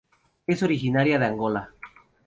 [0.47, 1.69] Es originaria de Angola.